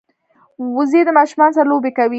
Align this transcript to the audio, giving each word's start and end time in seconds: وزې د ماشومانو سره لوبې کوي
وزې 0.75 1.01
د 1.05 1.09
ماشومانو 1.17 1.55
سره 1.57 1.69
لوبې 1.71 1.91
کوي 1.97 2.09